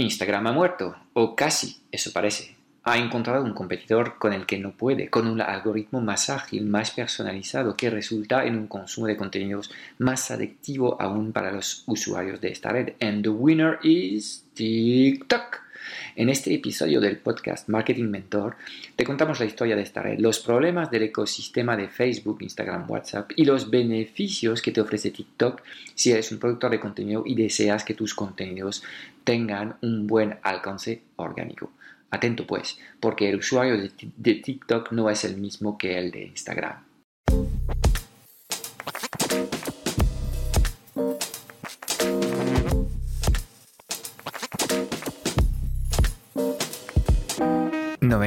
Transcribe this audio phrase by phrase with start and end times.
[0.00, 2.54] Instagram ha muerto, o casi, eso parece.
[2.84, 6.92] Ha encontrado un competidor con el que no puede, con un algoritmo más ágil, más
[6.92, 12.50] personalizado, que resulta en un consumo de contenidos más adictivo aún para los usuarios de
[12.50, 12.92] esta red.
[13.00, 15.67] And the winner is TikTok.
[16.16, 18.56] En este episodio del podcast Marketing Mentor
[18.96, 23.32] te contamos la historia de esta red, los problemas del ecosistema de Facebook, Instagram, WhatsApp
[23.36, 25.62] y los beneficios que te ofrece TikTok
[25.94, 28.82] si eres un productor de contenido y deseas que tus contenidos
[29.24, 31.72] tengan un buen alcance orgánico.
[32.10, 36.84] Atento pues, porque el usuario de, TikTok no es el mismo que el de Instagram.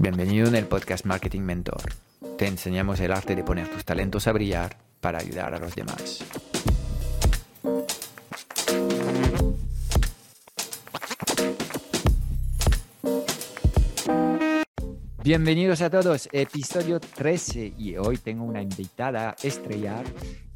[0.00, 1.82] Bienvenido en el podcast Marketing Mentor.
[2.36, 6.24] Te enseñamos el arte de poner tus talentos a brillar para ayudar a los demás.
[15.24, 20.04] Bienvenidos a todos, episodio 13 y hoy tengo una invitada estrellar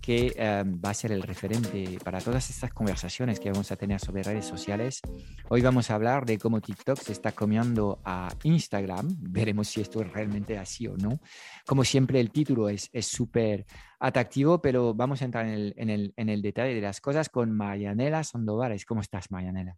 [0.03, 4.01] que em, va a ser el referente para todas estas conversaciones que vamos a tener
[4.01, 5.01] sobre redes sociales.
[5.49, 9.09] Hoy vamos a hablar de cómo TikTok se está comiendo a Instagram.
[9.21, 11.21] Veremos si esto es realmente así o no.
[11.65, 13.65] Como siempre, el título es súper
[14.01, 17.29] atractivo, pero vamos a entrar en el, en, el, en el, detalle de las cosas
[17.29, 18.85] con Marianela Sandovares.
[18.85, 19.77] ¿Cómo estás, Marianela?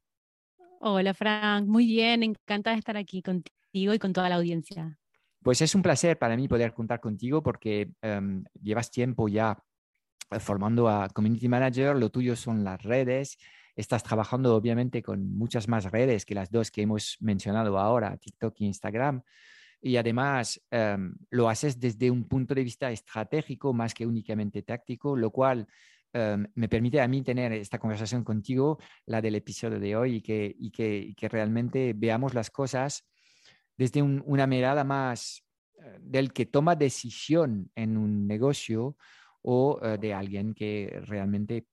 [0.81, 1.67] Hola, Frank.
[1.67, 2.23] Muy bien.
[2.23, 4.99] Encantada de estar aquí contigo y con toda la audiencia.
[5.43, 9.63] Pues es un placer para mí poder contar contigo porque em, llevas tiempo ya
[10.41, 13.39] formando a Community Manager, lo tuyo son las redes,
[13.77, 18.61] estás trabajando obviamente con muchas más redes que las dos que hemos mencionado ahora, TikTok
[18.61, 19.23] e Instagram,
[19.81, 25.17] y además em, lo haces desde un punto de vista estratégico más que únicamente táctico,
[25.17, 25.67] lo cual
[26.13, 30.21] em, me permite a mí tener esta conversación contigo, la del episodio de hoy, y
[30.23, 33.05] que, y que realmente veamos las cosas
[33.77, 35.45] desde una mirada más
[35.79, 38.97] eh, del que toma decisión en un negocio
[39.45, 41.67] o eh, de alguien que realmente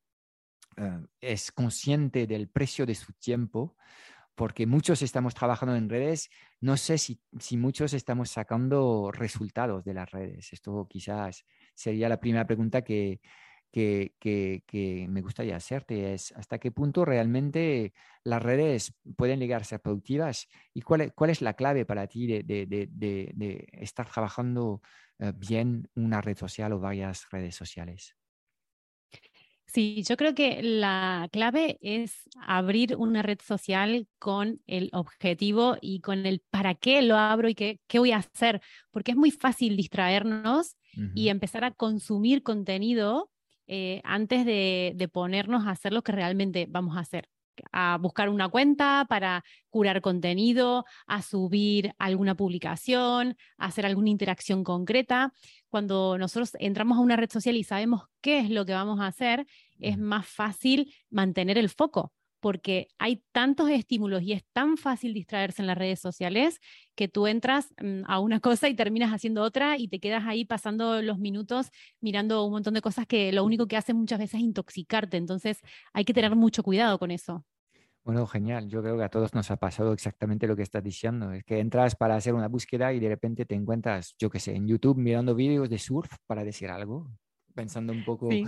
[0.78, 3.76] eh, es consciente del precio de su tiempo,
[4.36, 9.94] porque muchos estamos trabajando en redes, no sé si, si, muchos estamos sacando resultados de
[9.94, 10.52] las redes.
[10.54, 11.46] Esto quizás
[11.76, 13.22] sería la primera pregunta que,
[13.72, 17.94] que, que, me gustaría hacerte, es hasta qué punto realmente
[18.24, 22.28] las redes pueden llegar a ser productivas y cuál, cuál es la clave para ti
[22.28, 24.82] de, de, de, estar trabajando
[25.36, 28.16] bien una red social o varias redes sociales?
[29.74, 36.02] Sí, yo creo que la clave es abrir una red social con el objetivo y
[36.02, 38.62] con el para qué lo abro y qué, qué voy a hacer,
[38.92, 40.76] porque es muy fácil distraernos
[41.16, 43.32] y empezar a consumir contenido
[43.66, 47.30] eh, antes de, de, ponernos a hacer lo que realmente vamos a hacer
[47.72, 54.64] a buscar una cuenta para curar contenido, a subir alguna publicación, a hacer alguna interacción
[54.64, 55.34] concreta.
[55.70, 59.08] Cuando nosotros entramos a una red social y sabemos qué es lo que vamos a
[59.08, 59.46] hacer,
[59.80, 65.62] es más fácil mantener el foco porque hay tantos estímulos y es tan fácil distraerse
[65.62, 66.60] en las redes sociales
[66.96, 70.44] que tú entras mm, a una cosa y terminas haciendo otra y te quedas ahí
[70.44, 71.70] pasando los minutos
[72.02, 75.18] mirando un montón de cosas que lo único que hacen muchas veces es intoxicarte.
[75.18, 75.60] Entonces
[75.94, 77.46] hay que tener mucho cuidado con eso.
[78.04, 78.68] Bueno, genial.
[78.68, 81.32] Yo creo que a todos nos ha pasado exactamente lo que estás diciendo.
[81.32, 84.56] Es que entras para hacer una búsqueda y de repente te encuentras, yo qué sé,
[84.56, 87.08] en YouTube mirando vídeos de surf para decir algo,
[87.54, 88.48] pensando un poco en,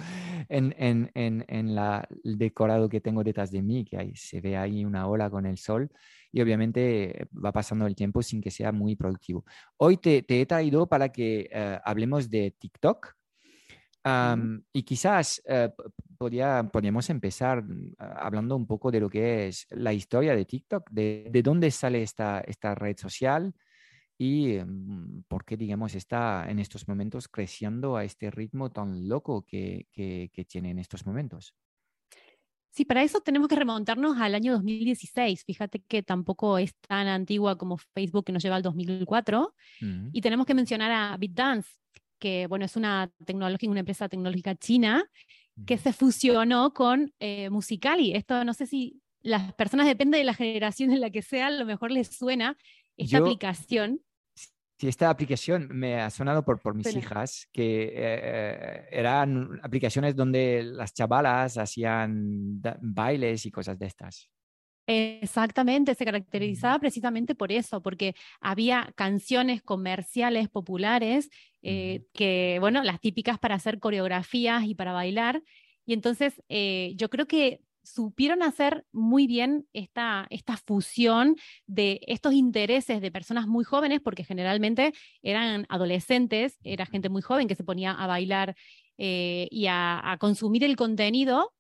[0.78, 4.58] en, en, en la, el decorado que tengo detrás de mí, que ahí se ve
[4.58, 5.90] ahí una ola con el sol
[6.32, 9.46] y obviamente va pasando el tiempo sin que sea muy productivo.
[9.78, 13.16] Hoy te, te he traído para que eh, hablemos de TikTok.
[14.74, 15.70] y quizás eh,
[16.18, 20.90] podría, podríamos empezar mm, hablando un poco de lo que es la historia de TikTok,
[20.90, 23.54] de, de dónde sale esta, esta red social,
[24.24, 29.46] y mm, por qué, digamos, está en estos momentos creciendo a este ritmo tan loco
[29.46, 31.54] que, que, tiene en estos momentos.
[32.72, 35.44] Sí, para eso tenemos que remontarnos al año 2016.
[35.44, 39.54] Fíjate que tampoco es tan antigua como Facebook que nos lleva al 2004.
[40.12, 41.70] Y tenemos que mencionar a BitDance,
[42.18, 45.04] que bueno, es una tecnológica, una empresa tecnológica china
[45.68, 48.14] que se fusionó con eh, Musicali.
[48.14, 51.52] Esto no sé si las personas, depende de la generación en la que sea, a
[51.52, 52.58] lo mejor les suena
[52.98, 54.02] esta aplicación.
[54.84, 60.62] Sí, esta aplicación me ha sonado por, por mis hijas, que eh, eran aplicaciones donde
[60.62, 64.30] las chavalas hacían bailes y cosas de estas.
[64.86, 71.30] Exactamente, se caracterizaba precisamente por eso, porque había canciones comerciales populares
[71.62, 75.42] eh, que, bueno, las típicas para hacer coreografías y para bailar.
[75.86, 81.36] Y entonces eh, yo creo que supieron hacer muy bien esta, esta fusión
[81.68, 87.48] de estos intereses de personas muy jóvenes, porque generalmente eran adolescentes, era gente muy joven
[87.48, 88.56] que se ponía a bailar
[88.98, 91.54] eh, y a consumir el contenido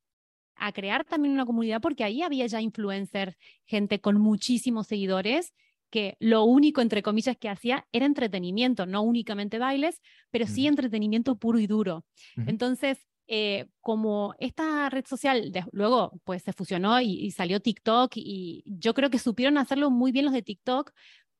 [0.55, 3.35] a crear también una comunidad porque ahí había ya influencers,
[3.65, 5.53] gente con muchísimos seguidores
[5.89, 11.35] que lo único, entre comillas, que hacía era entretenimiento, no únicamente bailes, pero sí entretenimiento
[11.35, 12.03] puro y duro.
[12.47, 12.97] Entonces,
[13.27, 19.09] eh, como esta red social luego pues se fusionó y, salió TikTok y yo creo
[19.09, 20.91] que supieron hacerlo muy bien los de TikTok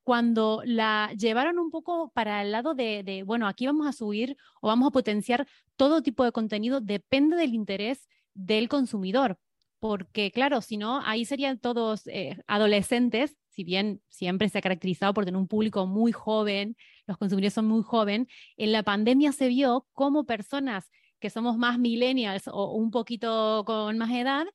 [0.04, 4.38] cuando la llevaron un poco para el lado de, de, bueno, aquí vamos a subir
[4.62, 9.38] o vamos a potenciar todo tipo de contenido, depende del interés del consumidor,
[9.80, 15.14] porque claro, si no, ahí serían todos eh, adolescentes, si bien siempre se ha caracterizado
[15.14, 16.76] por tener un público muy joven,
[17.06, 18.28] los consumidores son muy jóvenes,
[18.58, 20.90] en la pandemia se vio como personas
[21.24, 24.46] que somos más millennials o un poquito con más edad,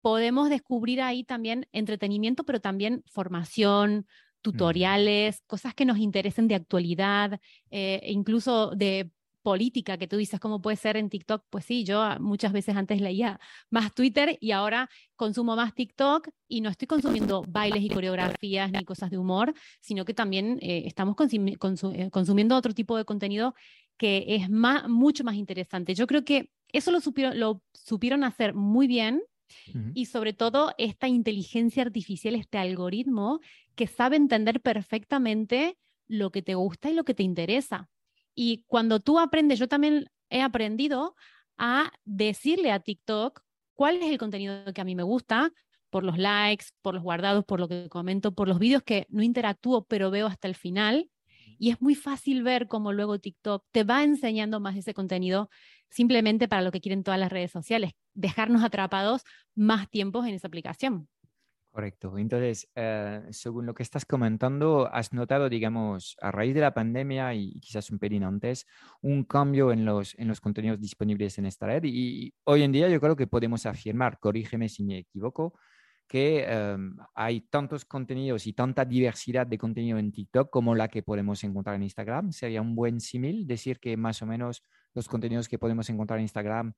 [0.00, 4.06] podemos descubrir ahí también entretenimiento, pero también formación,
[4.40, 7.40] tutoriales, cosas que nos interesen de actualidad,
[7.70, 9.10] eh, incluso de
[9.42, 11.44] política que tú dices, ¿cómo puede ser en TikTok?
[11.50, 13.38] Pues sí, yo muchas veces antes leía
[13.68, 18.82] más Twitter y ahora consumo más TikTok y no estoy consumiendo bailes y coreografías ni
[18.84, 23.54] cosas de humor, sino que también eh, estamos eh, consumiendo otro tipo de contenido
[23.96, 25.94] que es más, mucho más interesante.
[25.94, 29.22] Yo creo que eso lo supieron, lo supieron hacer muy bien
[29.94, 33.40] y sobre todo esta inteligencia artificial, este algoritmo
[33.76, 37.88] que sabe entender perfectamente lo que te gusta y lo que te interesa.
[38.34, 41.14] Y cuando tú aprendes, yo también he aprendido
[41.56, 43.42] a decirle a TikTok
[43.74, 45.52] cuál es el contenido que a mí me gusta,
[45.90, 49.22] por los likes, por los guardados, por lo que comento, por los vídeos que no
[49.22, 51.08] interactúo, pero veo hasta el final.
[51.58, 55.50] Y es muy fácil ver cómo luego TikTok te va enseñando más ese contenido
[55.90, 59.22] simplemente para lo que quieren todas las redes sociales, dejarnos atrapados
[59.54, 61.08] más tiempos en esa aplicación.
[61.74, 62.16] Correcto.
[62.18, 67.34] Entonces, eh, según lo que estás comentando, has notado, digamos, a raíz de la pandemia
[67.34, 68.64] y quizás un pelín antes,
[69.02, 71.82] un cambio en los, en los contenidos disponibles en esta red.
[71.84, 75.54] Y, hoy en día yo creo que podemos afirmar, corrígeme si me equivoco,
[76.08, 81.02] que em, hay tantos contenidos y tanta diversidad de contenido en TikTok como la que
[81.02, 82.32] podemos encontrar en Instagram.
[82.32, 84.62] Sería un buen símil decir que más o menos
[84.94, 86.72] los contenidos que podemos encontrar en Instagram,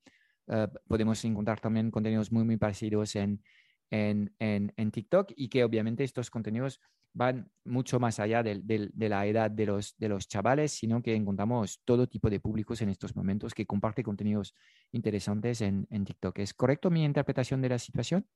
[0.49, 3.43] eh, podemos encontrar también contenidos muy, muy parecidos en
[3.91, 6.81] en, en, TikTok y que obviamente estos contenidos
[7.13, 11.15] van mucho más allá de, de, la edad de los, de los chavales, sino que
[11.15, 14.55] encontramos todo tipo de públicos en estos momentos que comparte contenidos
[14.93, 16.39] interesantes en, en TikTok.
[16.41, 18.27] ¿Es correcto mi interpretación de la situación?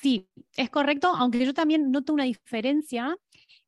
[0.00, 3.16] Sí, es correcto, aunque yo también noto una diferencia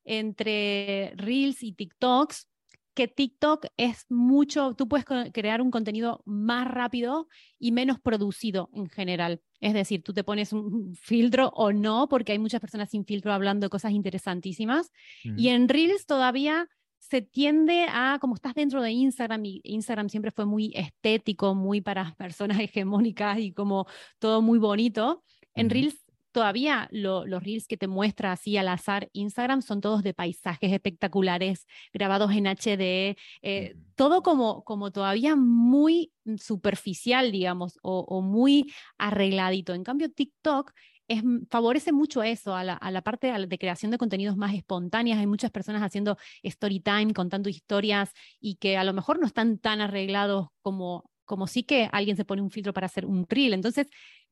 [0.05, 2.49] entre Reels y TikToks,
[2.95, 7.29] que TikTok es mucho, tú puedes crear un contenido más rápido
[7.59, 9.41] y menos producido en general.
[9.61, 13.33] Es decir, tú te pones un filtro o no, porque hay muchas personas sin filtro
[13.33, 14.91] hablando de cosas interesantísimas.
[15.23, 16.69] Y en Reels todavía
[16.99, 21.81] se tiende a, como estás dentro de Instagram, y Instagram siempre fue muy estético, muy
[21.81, 23.87] para personas hegemónicas y como
[24.19, 25.23] todo muy bonito,
[25.55, 30.15] en Reels todavía los reels que te muestra así al azar Instagram son todos de
[30.15, 38.73] paisajes espectaculares, grabados en HD, eh, todo como, como todavía muy superficial, digamos, o, muy
[38.99, 39.75] arregladito.
[39.75, 40.73] En cambio, TikTok
[41.09, 45.19] es, favorece mucho eso, a la, a la parte de creación de contenidos más espontáneas.
[45.19, 49.59] Hay muchas personas haciendo story time, contando historias y que a lo mejor no están
[49.59, 53.55] tan arreglados como, como sí que alguien se pone un filtro para hacer un reel.
[53.55, 53.87] Entonces,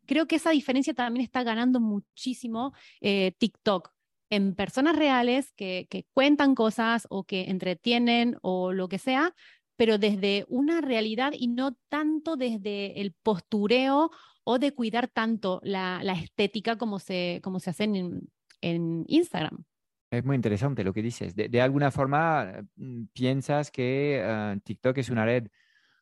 [0.07, 3.91] creo que esa diferencia también está ganando muchísimo eh, TikTok
[4.31, 9.35] en personas reales que, cuentan cosas o que entretienen o lo que sea,
[9.77, 14.11] pero desde una realidad y no tanto desde el postureo
[14.45, 19.65] o de cuidar tanto la, estética como se, como se hace en, Instagram.
[20.11, 21.35] Es muy interesante lo que dices.
[21.37, 25.49] De, alguna forma, mm, piensas que ah, TikTok es una red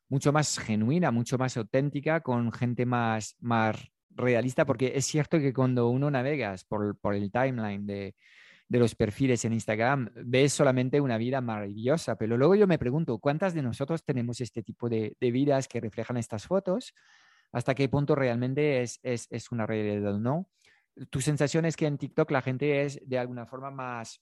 [0.09, 3.77] mucho más genuina, mucho más auténtica, con gente más, más
[4.15, 8.15] realista, porque es cierto que cuando uno navegas por, por el timeline de,
[8.69, 13.19] de, los perfiles en Instagram, ves solamente una vida maravillosa, pero luego yo me pregunto,
[13.19, 16.95] ¿cuántas de nosotros tenemos este tipo de, de vidas que reflejan estas fotos?
[17.53, 20.49] ¿Hasta qué punto realmente es, es, es una realidad o no?
[21.11, 24.21] tu sensación es que en TikTok la gente es de alguna forma más,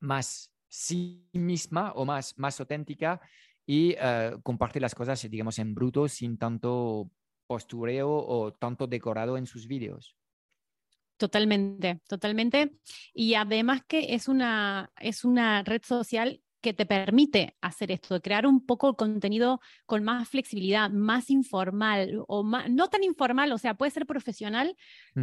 [0.00, 3.20] más sí misma o más, más auténtica
[3.66, 7.10] y eh, comparte las cosas, digamos, en bruto sin tanto
[7.52, 10.16] postureo o tanto decorado en sus vídeos.
[11.18, 12.72] Totalmente, totalmente.
[13.12, 18.20] Y además que es una, es una red social que te permite hacer esto, de
[18.20, 23.58] crear un poco el contenido con más flexibilidad, más informal o no tan informal, o
[23.58, 24.76] sea, puede ser profesional,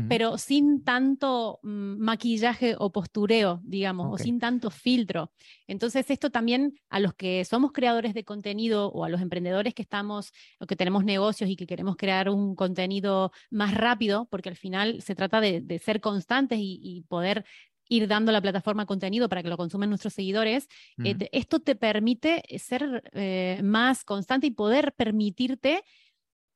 [0.08, 5.32] pero sin tanto mm, maquillaje o postureo, digamos, o sin tanto filtro.
[5.66, 9.82] Entonces, esto también a los que somos creadores de contenido o a los emprendedores que
[9.82, 14.58] estamos o que tenemos negocios y que queremos crear un contenido más rápido, porque al
[14.58, 17.46] final se trata de, ser constantes y poder
[17.90, 20.70] ir dando la plataforma contenido para que lo consumen nuestros seguidores,
[21.04, 25.84] eh, esto te permite ser eh, más constante y poder permitirte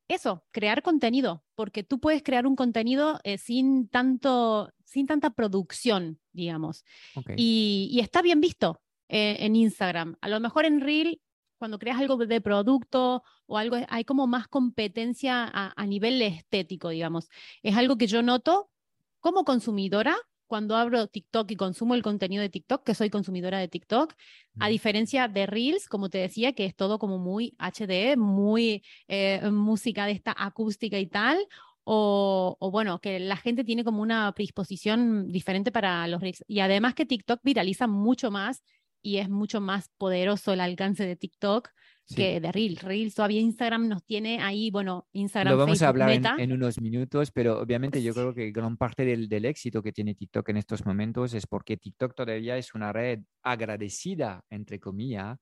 [0.07, 6.19] eso, crear contenido, porque tú puedes crear un contenido eh, sin, tanto, sin tanta producción,
[6.31, 6.85] digamos.
[7.35, 10.15] Y, está bien visto en Instagram.
[10.21, 11.19] A lo mejor en Reel
[11.57, 16.89] cuando creas algo de producto o algo, hay como más competencia a, a, nivel estético,
[16.89, 17.29] digamos.
[17.61, 18.69] Es algo que yo noto
[19.21, 20.17] como consumidora
[20.53, 24.13] cuando abro TikTok y consumo el contenido de TikTok, que soy consumidora de TikTok,
[24.59, 29.49] a diferencia de Reels, como te decía, que es todo como muy HD, muy eh,
[29.49, 31.39] música de esta acústica y tal,
[31.85, 36.43] o, o, bueno, que la gente tiene como una predisposición diferente para los Reels.
[36.47, 38.61] Y además que TikTok viraliza mucho más
[39.01, 41.71] y es mucho más poderoso el alcance de TikTok
[42.15, 42.81] que de Reels.
[42.81, 45.53] Reels todavía Instagram nos tiene ahí, bueno, Instagram.
[45.53, 49.29] Lo vamos a hablar en, unos minutos, pero obviamente yo creo que gran parte del,
[49.29, 53.19] del, éxito que tiene TikTok en estos momentos es porque TikTok todavía es una red
[53.41, 55.37] agradecida, entre comillas,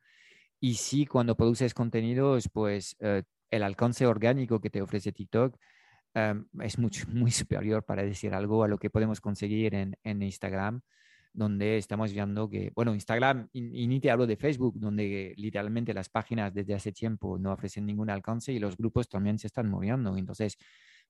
[0.60, 5.58] y sí, cuando produces contenidos, pues eh, el alcance orgánico que te ofrece TikTok
[6.13, 10.22] em, es mucho, muy superior, para decir algo, a lo que podemos conseguir en, en
[10.22, 10.82] Instagram
[11.34, 16.10] donde estamos viendo que, bueno, Instagram, y, ni te hablo de Facebook, donde literalmente las
[16.10, 20.16] páginas desde hace tiempo no ofrecen ningún alcance y los grupos también se están moviendo.
[20.18, 20.58] Entonces,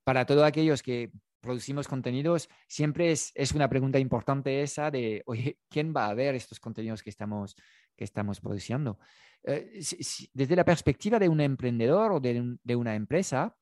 [0.04, 1.10] para todos aquellos que
[1.40, 6.34] producimos contenidos, siempre es, es una pregunta importante esa de, oye, ¿quién va a ver
[6.34, 7.56] estos contenidos que estamos,
[7.96, 8.98] que estamos produciendo?
[9.44, 9.80] Eh,
[10.32, 13.56] desde la perspectiva de un emprendedor o de, de una empresa,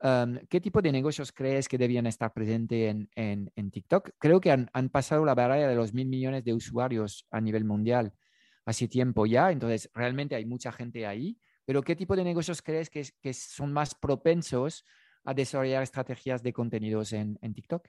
[0.00, 4.10] ¿Qué tipo de negocios crees que debían estar presentes en, en, TikTok?
[4.18, 8.12] Creo que han, pasado la barrera de los mil millones de usuarios a nivel mundial
[8.64, 12.90] hace tiempo ya, entonces realmente hay mucha gente ahí, pero ¿qué tipo de negocios crees
[12.90, 14.84] que, que son más propensos
[15.24, 17.88] a desarrollar estrategias de contenidos en, en TikTok?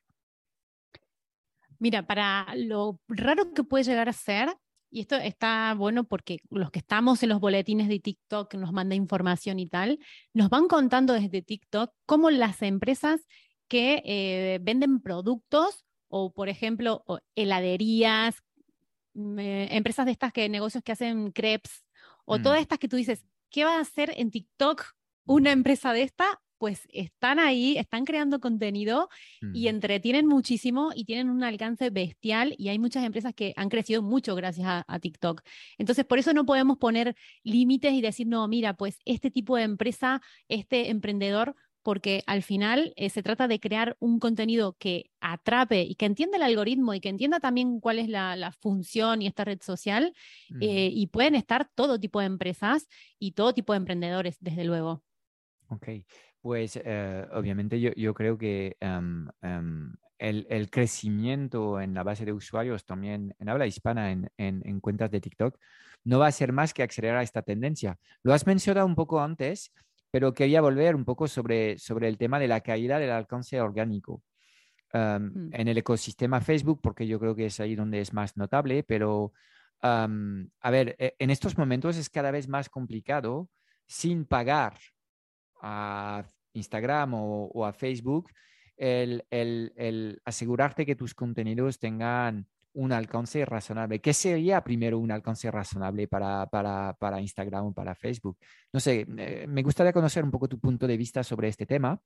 [1.79, 4.49] Mira, para lo raro que puede llegar a ser,
[4.91, 8.95] y esto está bueno porque los que estamos en los boletines de TikTok, nos manda
[8.95, 9.99] información y tal,
[10.33, 13.21] nos van contando desde TikTok cómo las empresas
[13.67, 17.03] que eh, venden productos o, por ejemplo,
[17.35, 18.35] heladerías,
[19.13, 21.85] mm, eh, empresas de estas que negocios que hacen crepes
[22.25, 22.61] o todas mm.
[22.61, 24.85] estas que tú dices, ¿qué va a hacer en TikTok
[25.25, 26.41] una empresa de esta?
[26.59, 29.09] Pues están ahí, están creando contenido
[29.53, 34.03] y entretienen muchísimo y tienen un alcance bestial y hay muchas empresas que han crecido
[34.03, 35.41] mucho gracias a, TikTok.
[35.77, 39.63] Entonces, por eso no podemos poner límites y decir, no, mira, pues este tipo de
[39.63, 45.83] empresa, este emprendedor, porque al final eh, se trata de crear un contenido que atrape
[45.83, 49.45] y que entienda el algoritmo y que entienda también cuál es la, función y esta
[49.45, 50.13] red social.
[50.59, 55.03] Eh, y pueden estar todo tipo de empresas y todo tipo de emprendedores, desde luego.
[55.69, 55.87] Ok.
[56.41, 62.23] Pues eh, obviamente yo, yo, creo que em, em, el, el, crecimiento en la base
[62.23, 65.57] de usuarios también en habla hispana en, en, cuentas de TikTok
[66.05, 67.97] no va a ser más que acelerar esta tendencia.
[68.23, 69.73] Lo has mencionado un poco antes,
[70.11, 74.23] pero quería volver un poco sobre, sobre el tema de la caída del alcance orgánico.
[74.93, 75.49] Em, mm.
[75.53, 79.33] En el ecosistema Facebook, porque yo creo que es ahí donde es más notable, pero
[79.81, 83.49] a ver, e, en estos momentos es cada vez más complicado
[83.87, 84.73] sin pagar
[85.59, 86.23] a
[86.53, 88.31] Instagram o, a Facebook,
[88.77, 93.99] el, asegurarte que tus contenidos tengan un alcance razonable.
[93.99, 98.37] ¿Qué sería primero un alcance razonable para, para, Instagram o para Facebook?
[98.71, 101.99] No sé, eh, me gustaría conocer un poco tu punto de vista sobre este tema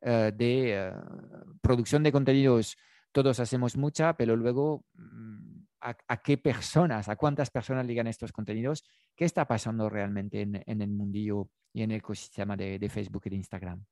[0.00, 0.92] eh, de eh,
[1.60, 2.76] producción de contenidos.
[3.12, 8.84] Todos hacemos mucha, pero luego mm, a, qué personas, a cuántas personas llegan estos contenidos,
[9.16, 13.36] qué está pasando realmente en, el mundillo y en el ecosistema de, Facebook y de
[13.36, 13.84] Instagram.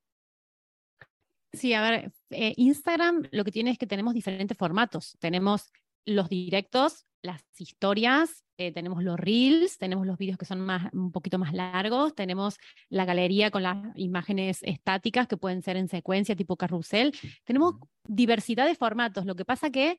[1.52, 5.16] Sí, a ver, eh, Instagram lo que tiene es que tenemos diferentes formatos.
[5.18, 5.72] Tenemos
[6.04, 11.12] los directos, las historias, eh, tenemos los reels, tenemos los vídeos que son más, un
[11.12, 12.58] poquito más largos, tenemos
[12.88, 17.14] la galería con las imágenes estáticas que pueden ser en secuencia tipo carrusel.
[17.44, 19.26] Tenemos diversidad de formatos.
[19.26, 19.98] Lo que pasa que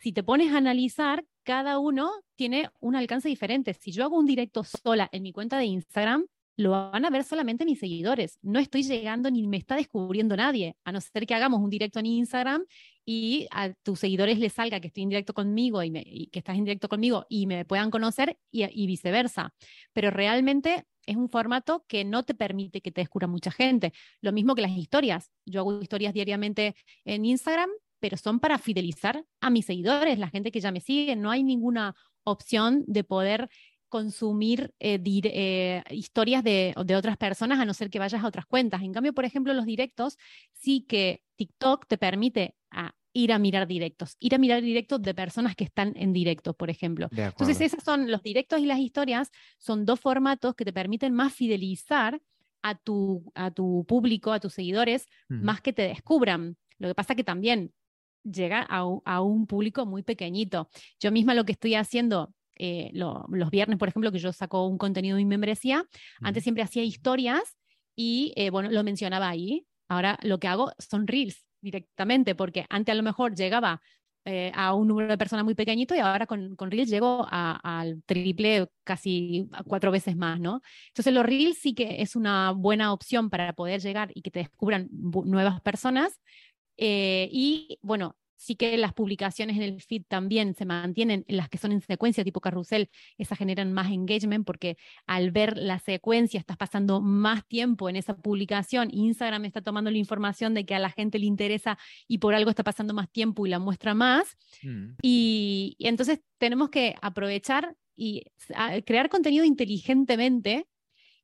[0.00, 3.74] si te pones a analizar, cada uno tiene un alcance diferente.
[3.74, 6.26] Si yo hago un directo sola en mi cuenta de Instagram,
[6.56, 8.38] lo van a ver solamente mis seguidores.
[8.42, 11.98] No estoy llegando ni me está descubriendo nadie, a no ser que hagamos un directo
[11.98, 12.64] en Instagram
[13.04, 16.64] y a tus seguidores les salga que estoy en directo conmigo y, que estás en
[16.64, 19.54] directo conmigo y me puedan conocer y, viceversa.
[19.92, 23.92] Pero realmente es un formato que no te permite que te descubra mucha gente.
[24.20, 25.30] Lo mismo que las historias.
[25.44, 30.50] Yo hago historias diariamente en Instagram, pero son para fidelizar a mis seguidores, la gente
[30.50, 31.14] que ya me sigue.
[31.16, 33.48] No hay ninguna opción de poder
[33.90, 38.82] consumir eh, eh, historias de, otras personas a no ser que vayas a otras cuentas.
[38.82, 40.16] En cambio, por ejemplo, los directos,
[40.52, 42.54] sí que TikTok te permite
[43.12, 46.70] ir a mirar directos, ir a mirar directos de personas que están en directo, por
[46.70, 47.08] ejemplo.
[47.10, 51.34] Entonces, esos son los directos y las historias, son dos formatos que te permiten más
[51.34, 52.22] fidelizar
[52.62, 56.56] a tu, a tu público, a tus seguidores, más que te descubran.
[56.78, 57.72] Lo que pasa que también
[58.24, 60.68] llega a, a, un público muy pequeñito.
[60.98, 64.76] Yo misma lo que estoy haciendo eh, los viernes, por ejemplo, que yo saco un
[64.76, 65.86] contenido de mi membresía,
[66.20, 67.56] antes siempre hacía historias
[67.96, 69.66] y, eh, bueno, lo mencionaba ahí.
[69.88, 73.80] Ahora lo que hago son reels directamente, porque antes a lo mejor llegaba
[74.26, 78.02] eh, a un número de personas muy pequeñito y ahora con, con Reels llego al
[78.04, 80.60] triple, casi cuatro veces más, ¿no?
[80.88, 84.40] Entonces los Reels sí que es una buena opción para poder llegar y que te
[84.40, 86.20] descubran nuevas personas.
[86.80, 91.72] Y bueno, sí que las publicaciones en el feed también se mantienen, las que son
[91.72, 97.02] en secuencia tipo carrusel, esas generan más engagement porque al ver la secuencia estás pasando
[97.02, 101.18] más tiempo en esa publicación, Instagram está tomando la información de que a la gente
[101.18, 104.38] le interesa y por algo está pasando más tiempo y la muestra más.
[104.62, 104.94] Mm.
[105.02, 108.24] Y, entonces tenemos que aprovechar y
[108.86, 110.66] crear contenido inteligentemente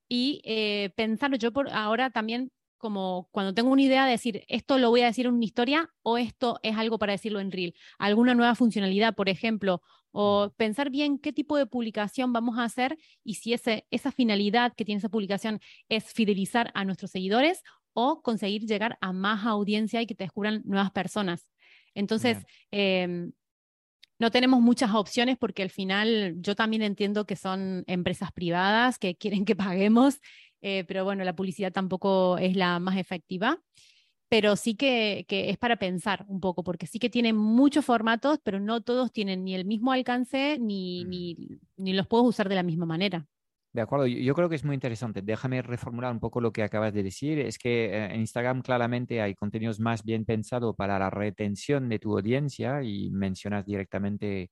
[0.06, 4.78] y eh, pensar, yo por ahora también como cuando tengo una idea de decir, esto
[4.78, 7.74] lo voy a decir en una historia o esto es algo para decirlo en reel,
[7.98, 12.96] alguna nueva funcionalidad, por ejemplo, o pensar bien qué tipo de publicación vamos a hacer
[13.22, 17.62] y si ese, esa finalidad que tiene esa publicación es fidelizar a nuestros seguidores
[17.92, 21.48] o conseguir llegar a más audiencia y que te descubran nuevas personas.
[21.94, 23.32] Entonces, em,
[24.18, 29.16] no tenemos muchas opciones porque al final yo también entiendo que son empresas privadas que
[29.16, 30.20] quieren que paguemos
[30.60, 33.58] eh, pero bueno, la publicidad tampoco es la más efectiva.
[34.28, 38.58] Pero sí que, es para pensar un poco, porque sí que tienen muchos formatos, pero
[38.58, 41.58] no todos tienen ni el mismo alcance ni, mm.
[41.76, 43.24] ni, los puedo usar de la misma manera.
[43.72, 45.22] De acuerdo, yo creo que es muy interesante.
[45.22, 47.38] Déjame reformular un poco lo que acabas de decir.
[47.38, 51.98] Es que eh, en Instagram claramente hay contenidos más bien pensados para la retención de
[52.00, 54.50] tu audiencia y mencionas directamente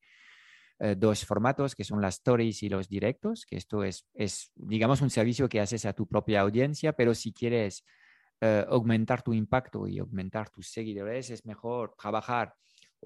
[0.79, 5.01] eh, dos formatos, que son las stories y los directos, que esto es, es, digamos,
[5.01, 7.85] un servicio que haces a tu propia audiencia, pero si quieres
[8.41, 12.55] eh, aumentar tu impacto y aumentar tus seguidores, es mejor trabajar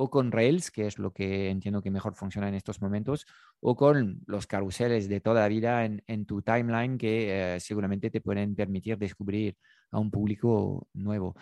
[0.00, 3.26] o con Rails, que es lo que entiendo que mejor funciona en estos momentos,
[3.60, 8.08] o con los carruseles de toda la vida en, en tu timeline que eh, seguramente
[8.08, 9.56] te pueden permitir descubrir
[9.90, 11.34] a un público nuevo.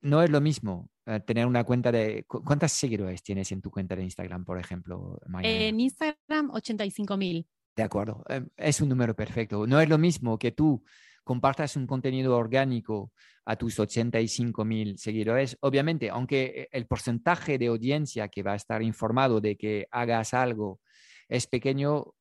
[0.00, 2.24] No es lo mismo eh, tener una cuenta de...
[2.26, 5.18] ¿Cuántas seguidores tienes en tu cuenta de Instagram, por ejemplo?
[5.42, 7.46] En Instagram, 85 mil.
[7.74, 9.66] De acuerdo, em, es un número perfecto.
[9.66, 10.82] No es lo mismo que tú
[11.24, 13.12] compartas un contenido orgánico
[13.44, 15.56] a tus 85 mil seguidores.
[15.60, 20.34] Obviamente, aunque eh, el porcentaje de audiencia que va a estar informado de que hagas
[20.34, 20.80] algo
[21.28, 22.14] es pequeño,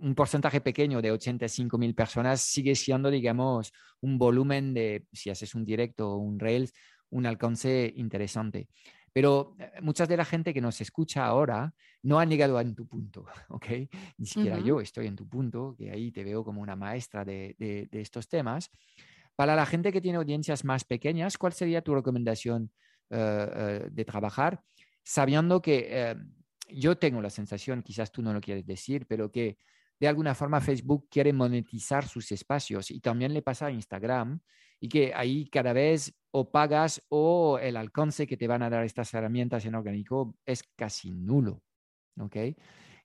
[0.00, 5.54] un porcentaje pequeño de 85 mil personas sigue siendo, digamos, un volumen de, si haces
[5.54, 6.72] un directo o un Rails,
[7.10, 8.68] un alcance interesante.
[9.12, 12.86] Pero eh, muchas de la gente que nos escucha ahora no han llegado a tu
[12.86, 13.66] punto, ¿ok?
[14.18, 17.56] Ni siquiera yo estoy en tu punto, que ahí te veo como una maestra de,
[17.92, 18.70] estos temas.
[19.34, 22.70] Para la gente que tiene audiencias más pequeñas, ¿cuál sería tu recomendación
[23.10, 24.62] eh, eh, de trabajar?
[25.02, 26.14] Sabiendo que
[26.68, 29.56] yo tengo la sensación, quizás tú no lo quieres decir, pero que
[29.98, 34.40] de alguna forma Facebook quiere monetizar sus espacios y también le pasa a Instagram
[34.80, 38.84] y que ahí cada vez o pagas o el alcance que te van a dar
[38.84, 41.62] estas herramientas en orgánico es casi nulo.
[42.18, 42.36] ¿Ok?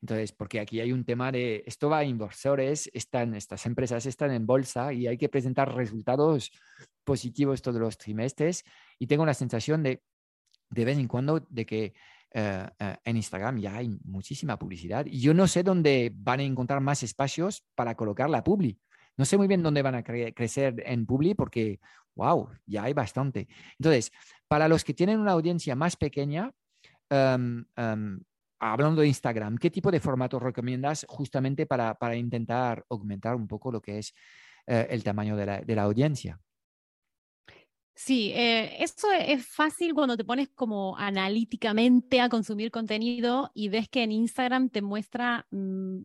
[0.02, 4.32] Entonces, porque aquí hay un tema de, esto va a inversores, están, estas empresas están
[4.32, 6.52] en bolsa y hay que presentar resultados
[7.06, 8.66] positivos todos los trimestres
[9.00, 10.04] y tengo la sensación de,
[10.70, 11.94] de vez en cuando, de que
[12.32, 16.44] eh, eh, en Instagram ya hay muchísima publicidad y yo no sé dónde van a
[16.44, 18.78] encontrar más espacios para colocar la publi.
[19.16, 21.80] No sé muy bien dónde van a crecer en Publi porque,
[22.16, 23.48] wow, ya hay bastante.
[23.80, 24.12] Entonces,
[24.48, 26.52] para los que tienen una audiencia más pequeña,
[27.10, 28.20] em, em,
[28.60, 33.72] hablando de Instagram, ¿qué tipo de formato recomiendas justamente para, para intentar aumentar un poco
[33.72, 34.14] lo que es
[34.68, 36.40] eh, el tamaño de la, de la audiencia?
[37.96, 43.88] Sí, eh, eso es fácil cuando te pones como analíticamente a consumir contenido y ves
[43.88, 46.00] que en Instagram te muestra mm,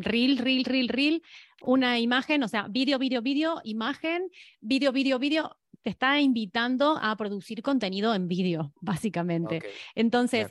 [0.00, 1.22] reel, reel, reel, reel,
[1.62, 4.30] una imagen, o sea, vídeo, vídeo, vídeo, imagen,
[4.60, 9.62] vídeo, vídeo, vídeo, te está invitando a producir contenido en vídeo, básicamente.
[9.94, 10.48] Entonces,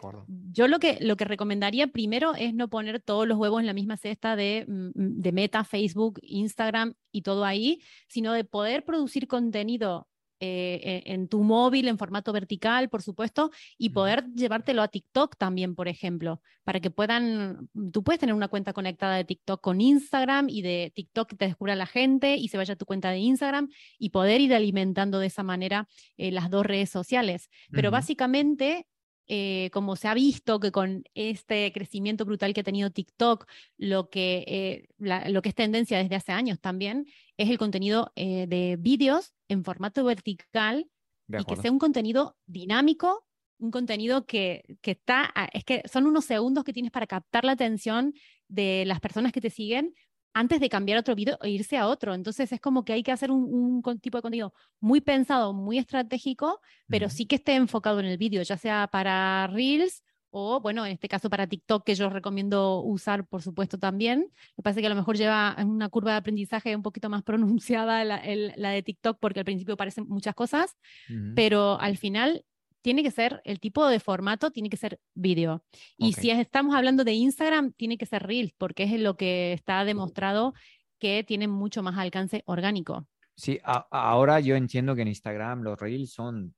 [0.51, 3.73] yo lo que, lo que recomendaría primero es no poner todos los huevos en la
[3.73, 9.27] misma cesta de, mm, de Meta, Facebook, Instagram y todo ahí, sino de poder producir
[9.27, 10.08] contenido
[10.41, 15.75] eh, en tu móvil en formato vertical, por supuesto, y poder llevártelo a TikTok también,
[15.75, 20.47] por ejemplo, para que puedan, tú puedes tener una cuenta conectada de TikTok con Instagram
[20.47, 23.67] y de TikTok te descubra la gente y se vaya a tu cuenta de Instagram
[23.97, 27.49] y poder ir alimentando de esa manera eh, las dos redes sociales.
[27.71, 28.87] Pero básicamente
[29.27, 33.45] eh, como se ha visto que con este crecimiento brutal que ha tenido TikTok,
[33.77, 37.05] lo que, lo que es tendencia desde hace años también,
[37.37, 40.89] es el contenido de vídeos en formato vertical
[41.27, 43.25] y que sea un contenido dinámico,
[43.59, 47.51] un contenido que, que, está, es que son unos segundos que tienes para captar la
[47.51, 48.13] atención
[48.47, 49.93] de las personas que te siguen
[50.33, 52.13] antes de cambiar otro video e irse a otro.
[52.13, 56.61] Entonces es como que hay que hacer un, tipo de contenido muy pensado, muy estratégico,
[56.87, 60.91] pero sí que esté enfocado en el vídeo, ya sea para Reels o bueno, en
[60.91, 64.31] este caso para TikTok, que yo recomiendo usar, por supuesto, también.
[64.57, 68.03] Me parece que a lo mejor lleva una curva de aprendizaje un poquito más pronunciada
[68.03, 70.77] la, de TikTok, porque al principio parecen muchas cosas,
[71.35, 72.45] pero al final
[72.81, 75.63] tiene que ser, el tipo de formato tiene que ser vídeo.
[75.97, 79.83] Y si estamos hablando de Instagram, tiene que ser Reels, porque es lo que está
[79.83, 80.53] demostrado
[80.97, 83.07] que tiene mucho más alcance orgánico.
[83.35, 86.53] Sí, ahora yo entiendo que en Instagram los Reels son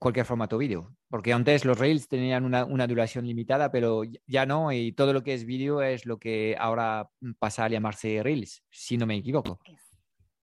[0.00, 4.72] cualquier formato vídeo, porque antes los Reels tenían una, una, duración limitada, pero ya no,
[4.72, 8.96] y todo lo que es vídeo es lo que ahora pasa a llamarse Reels, si
[8.96, 9.60] no me equivoco.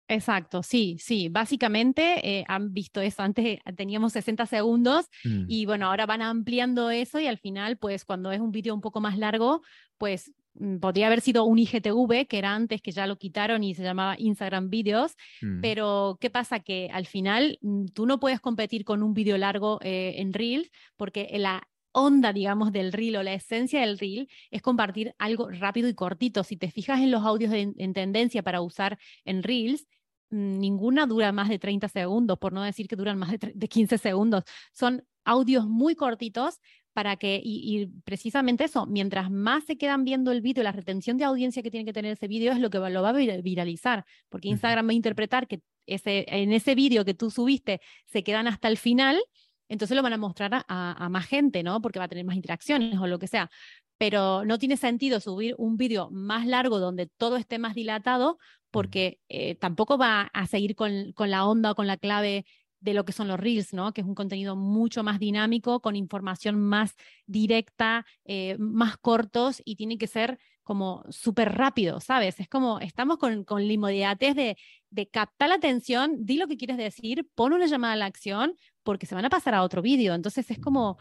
[0.07, 1.29] Exacto, sí, sí.
[1.29, 3.23] Básicamente eh, han visto eso.
[3.23, 5.45] Antes teníamos 60 segundos mm.
[5.47, 8.81] y bueno, ahora van ampliando eso y al final, pues cuando es un vídeo un
[8.81, 9.61] poco más largo,
[9.97, 10.31] pues
[10.79, 14.15] podría haber sido un IGTV, que era antes, que ya lo quitaron y se llamaba
[14.17, 15.61] Instagram Videos, mm.
[15.61, 16.59] pero ¿qué pasa?
[16.59, 20.69] Que al final mm, tú no puedes competir con un vídeo largo eh, en Reels,
[20.95, 25.87] porque la onda, digamos, del reel o la esencia del reel es compartir algo rápido
[25.87, 26.43] y cortito.
[26.43, 29.85] Si te fijas en los audios en tendencia para usar en reels,
[30.33, 33.97] ninguna dura más de 30 segundos, por no decir que duran más de, de 15
[33.99, 34.43] segundos.
[34.73, 36.59] Son audios muy cortitos
[36.93, 41.25] para que, y, precisamente eso, mientras más se quedan viendo el vídeo, la retención de
[41.25, 44.49] audiencia que tiene que tener ese vídeo es lo que lo va a viralizar, porque
[44.49, 48.67] Instagram va a interpretar que ese, en ese vídeo que tú subiste se quedan hasta
[48.67, 49.19] el final,
[49.67, 51.81] entonces lo van a mostrar a, a, más gente, ¿no?
[51.81, 53.49] Porque va a tener más interacciones o lo que sea.
[53.97, 58.37] Pero no tiene sentido subir un vídeo más largo donde todo esté más dilatado,
[58.69, 62.45] porque eh, tampoco va a seguir con, con la onda o con la clave
[62.83, 63.93] de lo que son los reels, ¿no?
[63.93, 69.77] Que es un contenido mucho más dinámico, con información más directa, eh, más cortos y
[69.77, 72.39] tiene que ser como súper rápido, ¿sabes?
[72.39, 74.57] Es como, estamos con, con la inmediatez de,
[74.89, 78.55] de captar la atención, di lo que quieres decir, pon una llamada a la acción,
[78.83, 80.13] porque se van a pasar a otro vídeo.
[80.13, 80.97] Entonces es como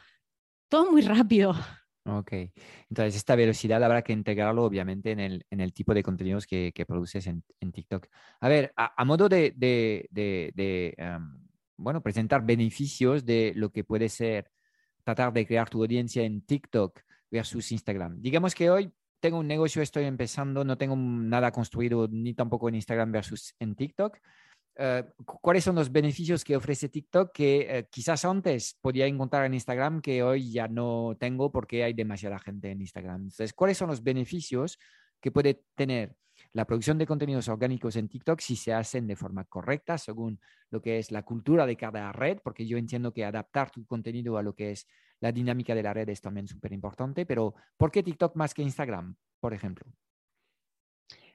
[0.68, 1.54] todo muy rápido.
[2.04, 2.32] Ok,
[2.90, 6.72] entonces esta velocidad habrá que integrarlo obviamente en el, en el tipo de contenidos que,
[6.74, 8.08] que produces en, en, TikTok.
[8.40, 9.54] A ver, a, modo de,
[11.76, 14.50] bueno, presentar beneficios de lo que puede ser
[15.04, 18.20] tratar de crear tu audiencia en TikTok versus Instagram.
[18.20, 22.74] Digamos que hoy tengo un negocio, estoy empezando, no tengo nada construido ni tampoco en
[22.76, 24.18] Instagram versus en TikTok.
[24.74, 29.54] Eh, ¿Cuáles son los beneficios que ofrece TikTok que eh, quizás antes podía encontrar en
[29.54, 33.22] Instagram que hoy ya no tengo porque hay demasiada gente en Instagram?
[33.22, 34.78] Entonces, ¿cuáles son los beneficios
[35.20, 36.16] que puede tener
[36.52, 40.38] la producción de contenidos orgánicos en TikTok si se hacen de forma correcta según
[40.70, 44.36] lo que es la cultura de cada red, porque yo entiendo que adaptar tu contenido
[44.36, 44.86] a lo que es
[45.20, 48.62] la dinámica de la red es también súper importante, pero ¿por qué TikTok más que
[48.62, 49.86] Instagram, por ejemplo?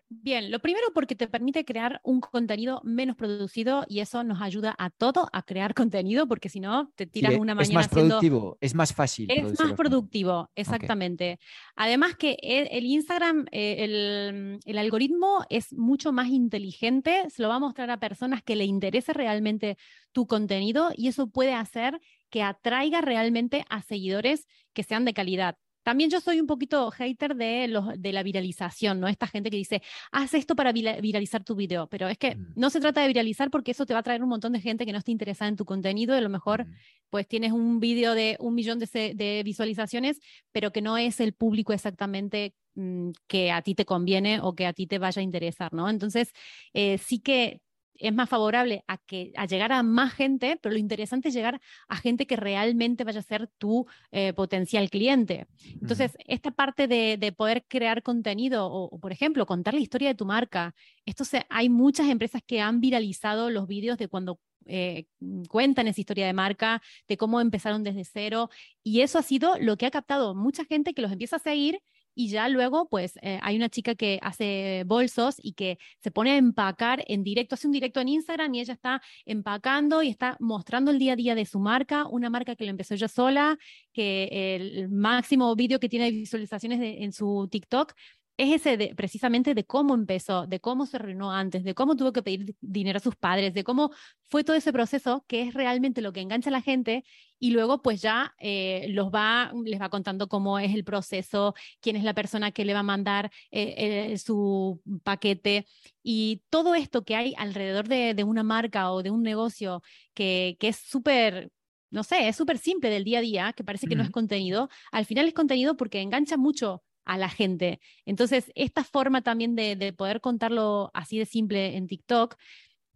[0.09, 4.73] Bien, lo primero porque te permite crear un contenido menos producido y eso nos ayuda
[4.77, 7.63] a todo a crear contenido porque si no te tiras una mañana.
[7.63, 9.29] Es más productivo, es más fácil.
[9.29, 11.39] Es más productivo, exactamente.
[11.75, 17.55] Además que el, Instagram, eh, el, el, algoritmo es mucho más inteligente, se lo va
[17.55, 19.77] a mostrar a personas que le interese realmente
[20.13, 25.57] tu contenido y eso puede hacer que atraiga realmente a seguidores que sean de calidad
[25.87, 29.07] también yo soy un poquito hater de, los, de la viralización, ¿no?
[29.07, 32.55] Esta gente que dice, haz esto para viralizar tu video, pero es que mm.
[32.57, 34.85] no se trata de viralizar porque eso te va a traer un montón de gente
[34.85, 36.73] que no esté interesada en tu contenido y a lo mejor mm.
[37.09, 40.19] pues tienes un video de un millón de, de, visualizaciones,
[40.51, 44.65] pero que no es el público exactamente mm, que a ti te conviene o que
[44.65, 45.89] a ti te vaya a interesar, ¿no?
[45.89, 46.33] Entonces,
[46.73, 47.61] eh, sí que
[47.99, 51.61] es más favorable a, que, a llegar a más gente, pero lo interesante es llegar
[51.87, 55.47] a gente que realmente vaya a ser tu eh, potencial cliente.
[55.81, 60.25] Entonces, esta parte de, poder crear contenido o, por ejemplo, contar la historia de tu
[60.25, 60.73] marca,
[61.05, 65.05] esto hay muchas empresas que han viralizado los vídeos de cuando eh,
[65.49, 68.49] cuentan esa historia de marca, de cómo empezaron desde cero,
[68.83, 71.79] y eso ha sido lo que ha captado mucha gente que los empieza a seguir
[72.17, 76.31] y ya luego, pues eh, hay una chica que hace bolsos y que se pone
[76.31, 80.35] a empacar en directo, hace un directo en Instagram y ella está empacando y está
[80.39, 83.59] mostrando el día a día de su marca, una marca que lo empezó ella sola,
[83.93, 87.93] que el máximo vídeo que tiene visualizaciones en su TikTok
[88.37, 92.13] es ese de, precisamente de cómo empezó, de cómo se reunió antes, de cómo tuvo
[92.13, 93.91] que pedir dinero a sus padres, de cómo
[94.29, 97.03] fue todo ese proceso que es realmente lo que engancha a la gente
[97.39, 101.95] y luego pues ya eh, los va, les va contando cómo es el proceso, quién
[101.95, 105.65] es la persona que le va a mandar eh, eh, su paquete
[106.03, 109.81] y todo esto que hay alrededor de, una marca o de un negocio
[110.13, 111.51] que, que es súper
[111.89, 114.69] no sé, es súper simple del día a día, que parece que no es contenido,
[114.91, 117.79] al final es contenido porque engancha mucho a la gente.
[118.05, 122.35] Entonces, esta forma también de, poder contarlo así de simple en TikTok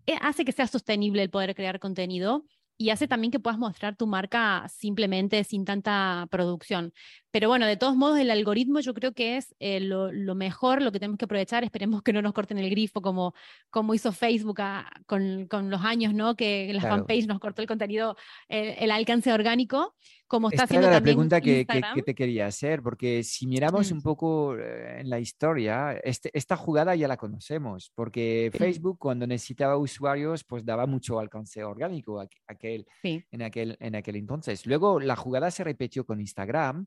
[0.05, 2.45] eh, hace que sea sostenible el poder crear contenido
[2.81, 6.93] y hace también que puedas mostrar tu marca simplemente sin tanta producción.
[7.29, 10.91] Pero bueno, de todos modos, el algoritmo yo creo que es eh, lo, mejor, lo
[10.91, 11.63] que tenemos que aprovechar.
[11.71, 13.35] Esperemos que no nos corten el grifo como,
[13.69, 14.59] como hizo Facebook
[15.05, 16.35] con, con, los años, ¿no?
[16.35, 18.17] Que la fanpage nos cortó el contenido,
[18.49, 19.95] eh, el alcance orgánico,
[20.31, 23.91] como está Esta haciendo era la pregunta que, que, te quería hacer, porque si miramos
[23.91, 23.95] mm.
[23.95, 29.27] un poco eh, en la historia, este, esta jugada ya la conocemos, porque Facebook cuando
[29.27, 34.65] necesitaba usuarios, pues daba mucho alcance orgánico aquel, en, aquel, en aquel entonces.
[34.65, 36.85] Luego la jugada se repitió con Instagram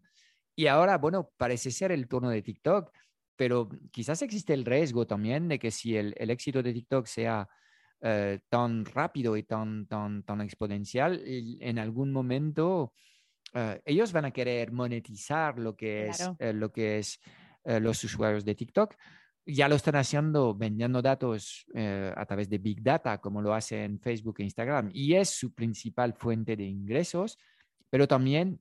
[0.57, 2.93] y ahora, bueno, parece ser el turno de TikTok,
[3.37, 7.47] pero quizás existe el riesgo también de que si el, éxito de TikTok sea
[8.01, 12.95] eh, tan rápido y tan, tan, tan exponencial, en algún momento
[13.55, 17.21] eh, ellos van a querer monetizar lo que es, eh, lo que es
[17.67, 18.95] los usuarios de TikTok.
[19.47, 24.37] Ya lo están haciendo vendiendo datos a través de Big Data, como lo hacen Facebook
[24.41, 27.39] e Instagram, y es su principal fuente de ingresos,
[27.89, 28.61] pero también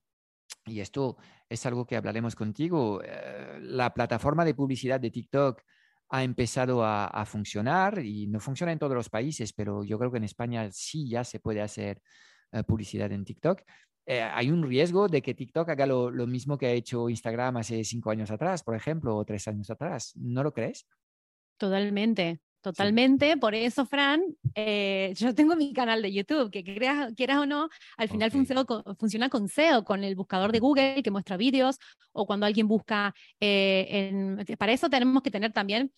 [0.66, 1.18] y esto
[1.50, 5.62] es algo que hablaremos contigo, eh, la plataforma de publicidad de TikTok
[6.10, 10.18] ha empezado a, funcionar y no funciona en todos los países, pero yo creo que
[10.18, 12.02] en España sí ya se puede hacer
[12.52, 13.62] eh, publicidad en TikTok.
[14.06, 17.58] Eh, hay un riesgo de que TikTok haga lo, lo, mismo que ha hecho Instagram
[17.58, 20.14] hace cinco años atrás, por ejemplo, o tres años atrás.
[20.16, 20.86] ¿No lo crees?
[21.58, 22.42] Totalmente.
[22.64, 24.24] Totalmente, por eso, Fran,
[24.56, 28.64] eh, yo tengo mi canal de YouTube, que creas, quieras o no, al final funciona,
[28.64, 31.78] con, funciona, con, SEO, con el buscador de Google que muestra vídeos,
[32.14, 35.92] o cuando alguien busca, eh, en, para eso tenemos que tener también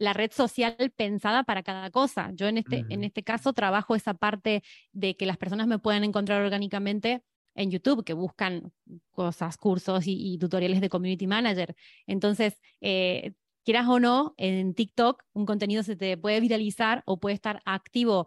[0.00, 2.32] la red social pensada para cada cosa.
[2.34, 6.02] Yo en este, en este caso trabajo esa parte de que las personas me puedan
[6.02, 7.22] encontrar orgánicamente
[7.58, 8.72] en YouTube, que buscan
[9.10, 11.74] cosas, cursos y, tutoriales de Community Manager.
[12.06, 13.32] Entonces, eh,
[13.64, 18.26] quieras o no, en TikTok un contenido se te puede viralizar o puede estar activo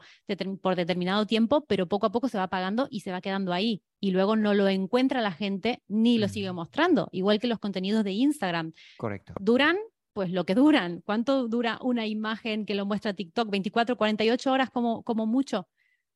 [0.62, 3.82] por determinado tiempo, pero poco a poco se va apagando y se va quedando ahí.
[4.00, 8.04] Y luego no lo encuentra la gente ni lo sigue mostrando, igual que los contenidos
[8.04, 8.74] de Instagram.
[8.98, 9.34] Correcto.
[9.40, 9.78] Duran
[10.14, 11.02] pues lo que duran.
[11.06, 13.50] ¿Cuánto dura una imagen que lo muestra TikTok?
[13.50, 15.70] 24, 48 horas como, como mucho.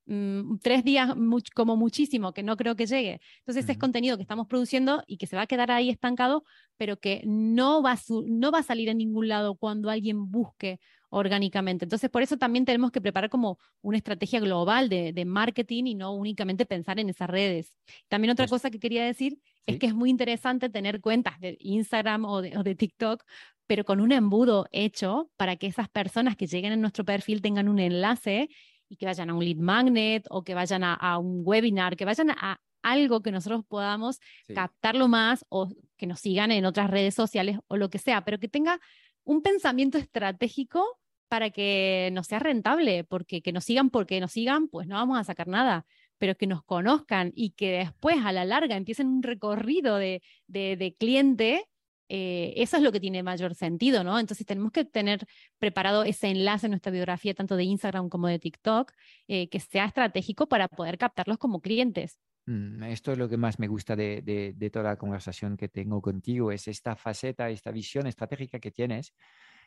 [0.08, 1.16] Mm, tres días
[1.56, 3.22] como muchísimo, que no creo que llegue.
[3.40, 6.44] Entonces es contenido que estamos produciendo y que se va a quedar ahí estancado,
[6.78, 10.80] pero que no va, a no va a salir en ningún lado cuando alguien busque
[11.10, 11.86] orgánicamente.
[11.86, 16.14] Entonces, por eso también tenemos que preparar como una estrategia global de, marketing y no
[16.14, 17.74] únicamente pensar en esas redes.
[18.08, 21.58] También otra pues cosa que quería decir es que es muy interesante tener cuentas de
[21.62, 23.24] Instagram o de, o de TikTok,
[23.66, 27.70] pero con un embudo hecho para que esas personas que lleguen a nuestro perfil tengan
[27.70, 28.50] un enlace
[28.90, 32.32] y que vayan a un lead magnet o que vayan a, un webinar, que vayan
[32.32, 34.20] a algo que nosotros podamos
[34.54, 38.40] captarlo más o que nos sigan en otras redes sociales o lo que sea, pero
[38.40, 38.80] que tenga
[39.24, 44.68] un pensamiento estratégico para que nos sea rentable, porque que nos sigan porque nos sigan,
[44.68, 45.86] pues no vamos a sacar nada,
[46.18, 50.78] pero que nos conozcan y que después a la larga empiecen un recorrido de, de,
[50.78, 51.66] de cliente
[52.10, 54.20] eh, eso es lo que tiene mayor sentido, ¿no?
[54.20, 55.26] Entonces tenemos que tener
[55.60, 58.92] preparado ese enlace en nuestra biografía, tanto de Instagram como de TikTok,
[59.28, 62.20] eh, que sea estratégico para poder captarlos como clientes.
[62.46, 66.02] Mm, esto es lo que más me gusta de, de, toda la conversación que tengo
[66.02, 69.14] contigo, es esta faceta, esta visión estratégica que tienes,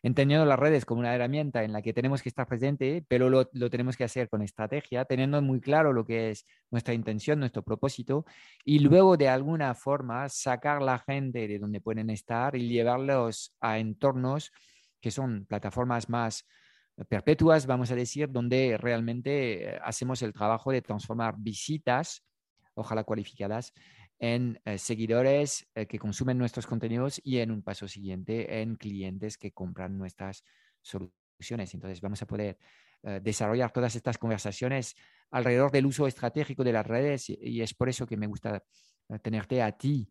[0.02, 3.48] entendiendo las redes como una herramienta en la que tenemos que estar presente, pero lo,
[3.52, 7.62] lo, tenemos que hacer con estrategia, teniendo muy claro lo que es nuestra intención, nuestro
[7.62, 8.24] propósito,
[8.64, 13.78] y luego de alguna forma sacar la gente de donde pueden estar y llevarlos a
[13.78, 14.52] entornos
[15.00, 16.46] que son plataformas más
[17.08, 22.24] perpetuas, vamos a decir, donde realmente eh, hacemos el trabajo de transformar visitas
[22.78, 23.72] ojalá cualificadas,
[24.18, 29.38] en eh, seguidores eh, que consumen nuestros contenidos y en un paso siguiente en clientes
[29.38, 30.44] que compran nuestras
[30.82, 31.72] soluciones.
[31.74, 32.58] Entonces vamos a poder
[33.04, 34.96] eh, desarrollar todas estas conversaciones
[35.30, 38.62] alrededor del uso estratégico de las redes y es por eso que me gusta
[39.22, 40.10] tenerte a ti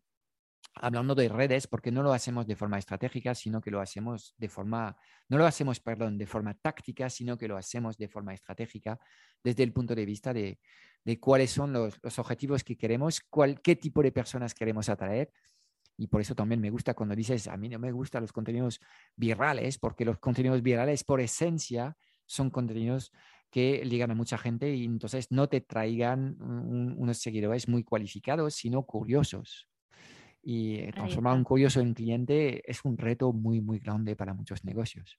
[0.74, 4.48] hablando de redes, porque no lo hacemos de forma estratégica, sino que lo hacemos de
[4.48, 4.96] forma,
[5.28, 8.98] no lo hacemos, perdón, de forma táctica, sino que lo hacemos de forma estratégica
[9.42, 10.58] desde el punto de vista de,
[11.08, 15.32] de cuáles son los, los, objetivos que queremos, cuál, qué tipo de personas queremos atraer.
[15.96, 18.78] Y por eso también me gusta cuando dices, a mí no me gustan los contenidos
[19.16, 23.10] virales, porque los contenidos virales por esencia son contenidos
[23.50, 28.82] que llegan a mucha gente y entonces no te traigan unos seguidores muy cualificados, sino
[28.82, 29.66] curiosos
[30.42, 34.62] y eh, transformar un curioso en cliente es un reto muy, muy grande para muchos
[34.62, 35.18] negocios.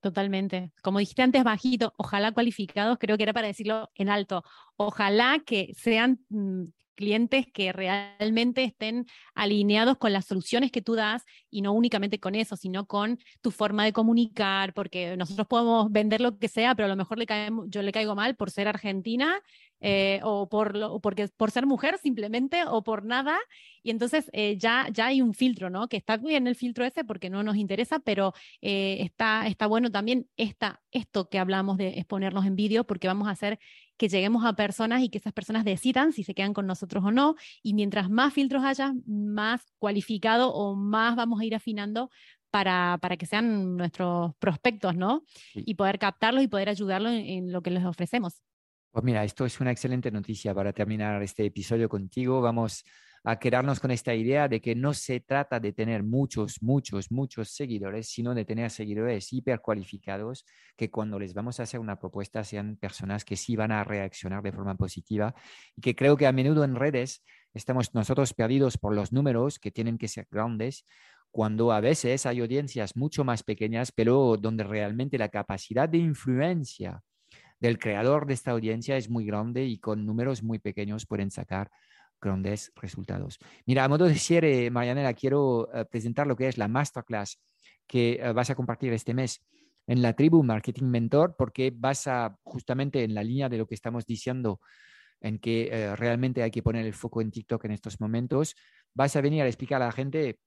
[0.00, 0.72] Totalmente.
[0.82, 4.42] Como dijiste antes, bajito, ojalá cualificados, creo que era para decirlo en alto.
[4.76, 11.24] Ojalá que sean mm, clientes que realmente estén alineados con las soluciones que tú das
[11.50, 16.22] y no únicamente con eso, sino con tu forma de comunicar, porque nosotros podemos vender
[16.22, 18.68] lo que sea, pero a lo mejor le caemos, yo le caigo mal por ser
[18.68, 19.40] argentina
[19.80, 23.38] eh, o, por porque, por ser mujer simplemente o por nada.
[23.82, 25.88] Y entonces eh, ya, ya hay un filtro, ¿no?
[25.88, 29.90] Que está bien el filtro ese porque no nos interesa, pero eh, está, está bueno
[29.90, 33.58] también esta, esto que hablamos de exponernos en vídeo porque vamos a hacer
[33.96, 37.10] que lleguemos a personas y que esas personas decidan si se quedan con nosotros o
[37.10, 37.36] no.
[37.62, 42.10] Y mientras más filtros haya, más cualificado o más vamos a ir afinando
[42.50, 45.24] para, para que sean nuestros prospectos, ¿no?
[45.54, 48.42] Y poder captarlos y poder ayudarlos en, lo que les ofrecemos.
[48.92, 52.40] Pues mira, esto es una excelente noticia para terminar este episodio contigo.
[52.40, 52.84] Vamos
[53.22, 57.50] a quedarnos con esta idea de que no se trata de tener muchos, muchos, muchos
[57.50, 60.44] seguidores, sino de tener seguidores hipercualificados
[60.76, 64.42] que cuando les vamos a hacer una propuesta sean personas que sí van a reaccionar
[64.42, 65.36] de forma positiva
[65.76, 67.22] y que creo que a menudo en redes
[67.54, 70.84] estamos nosotros perdidos por los números que tienen que ser grandes
[71.30, 77.04] cuando a veces hay audiencias mucho más pequeñas, pero donde realmente la capacidad de influencia
[77.60, 81.70] del creador de esta audiencia es muy grande y con números muy pequeños pueden sacar
[82.20, 83.38] grandes resultados.
[83.66, 87.40] Mira, a modo de cierre, Marianela, quiero eh, presentar lo que es la masterclass
[87.86, 89.42] que eh, vas a compartir este mes
[89.86, 93.74] en la tribu Marketing Mentor, porque vas a justamente en la línea de lo que
[93.74, 94.60] estamos diciendo,
[95.20, 98.54] en que eh, realmente hay que poner el foco en TikTok en estos momentos,
[98.94, 100.38] vas a venir a explicar a la gente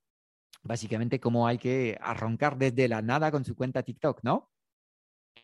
[0.61, 4.49] básicamente cómo hay que arrancar desde la nada con su cuenta TikTok, ¿no?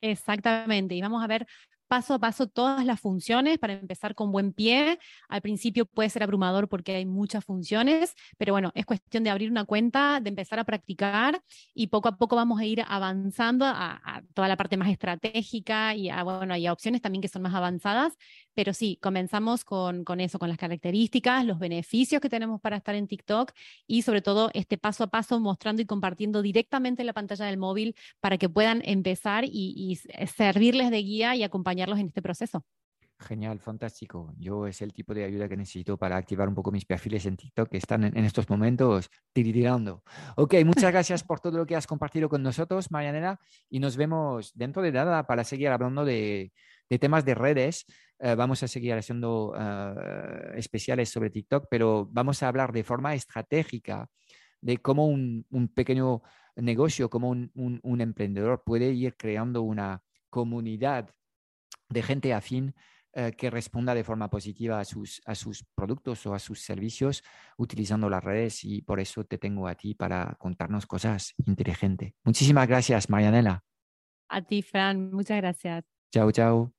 [0.04, 1.46] Exactamente, y vamos a ver
[1.90, 5.00] paso a paso todas las funciones para empezar con buen pie.
[5.28, 9.50] Al principio puede ser abrumador porque hay muchas funciones, pero bueno, es cuestión de abrir
[9.50, 11.42] una cuenta, de empezar a practicar
[11.74, 16.10] y poco a poco vamos a ir avanzando a, toda la parte más estratégica y
[16.10, 18.14] a, bueno, hay opciones también que son más avanzadas,
[18.54, 22.94] pero sí, comenzamos con, con eso, con las características, los beneficios que tenemos para estar
[22.94, 23.52] en TikTok
[23.88, 27.96] y sobre todo este paso a paso mostrando y compartiendo directamente la pantalla del móvil
[28.20, 29.96] para que puedan empezar y, y
[30.28, 32.66] servirles de guía y acompañar en este proceso.
[33.22, 34.34] Genial, fantástico.
[34.38, 37.36] Yo es el tipo de ayuda que necesito para activar un poco mis perfiles en
[37.36, 40.04] TikTok que están en, estos momentos tirirando.
[40.38, 43.38] Ok, muchas gracias por todo lo que has compartido con nosotros, Marianela,
[43.70, 46.54] y nos vemos dentro de nada para seguir hablando de,
[46.88, 47.86] temas de redes.
[48.20, 53.16] Eh, vamos a seguir haciendo eh, especiales sobre TikTok, pero vamos a hablar de forma
[53.16, 54.08] estratégica
[54.62, 56.22] de cómo un, pequeño
[56.56, 61.10] negocio, como un, un emprendedor puede ir creando una comunidad
[61.90, 62.74] de gente afín
[63.14, 67.24] eh, que responda de forma positiva a sus, a sus productos o a sus servicios
[67.58, 72.14] utilizando las redes y por eso te tengo a ti para contarnos cosas inteligentes.
[72.24, 73.64] Muchísimas gracias, Marianela.
[74.30, 75.12] A ti, Fran.
[75.12, 75.84] Muchas gracias.
[76.14, 76.72] Chao, chao.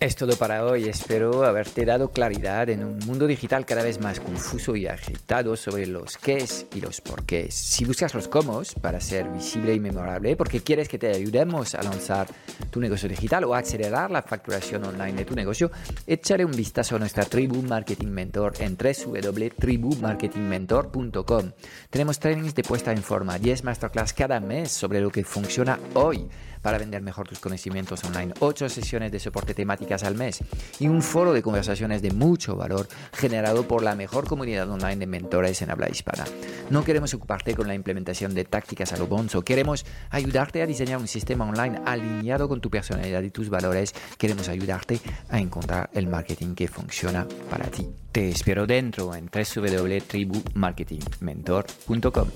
[0.00, 0.88] Es todo para hoy.
[0.88, 5.86] Espero haberte dado claridad en un mundo digital cada vez más confuso y agitado sobre
[5.86, 7.52] los qués y los porqués.
[7.52, 11.82] Si buscas los cómo para ser visible y memorable, porque quieres que te ayudemos a
[11.82, 12.28] lanzar
[12.70, 15.70] tu negocio digital o a acelerar la facturación online de tu negocio,
[16.06, 21.52] échale un vistazo a nuestra tribu Marketing Mentor en www.tribumarketingmentor.com.
[21.90, 26.26] Tenemos trainings de puesta en forma, 10 masterclass cada mes sobre lo que funciona hoy
[26.62, 30.38] para vender mejor tus conocimientos online, 8 sesiones de soporte temático al mes
[30.78, 35.06] y un foro de conversaciones de mucho valor generado por la mejor comunidad online de
[35.06, 36.24] mentores en habla hispana.
[36.70, 41.00] No queremos ocuparte con la implementación de tácticas a lo bonzo, queremos ayudarte a diseñar
[41.00, 46.06] un sistema online alineado con tu personalidad y tus valores, queremos ayudarte a encontrar el
[46.06, 47.88] marketing que funciona para ti.
[48.12, 52.28] Te espero dentro en www.tribumarketingmentor.com.